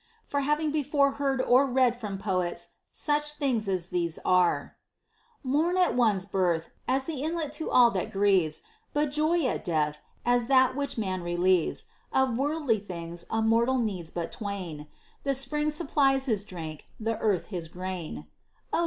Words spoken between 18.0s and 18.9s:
94 HOW A YOUNG MAN OUGHT TO HEAR POEMS.